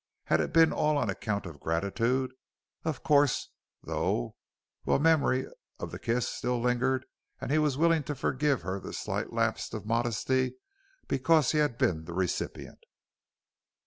[0.23, 2.33] Had it been all on account of gratitude?
[2.83, 3.49] Of course
[3.83, 4.35] though
[4.83, 5.45] Well, memory
[5.77, 7.05] of the kiss still lingered
[7.39, 10.55] and he was willing to forgive her the slight lapse of modesty
[11.07, 12.79] because he had been the recipient.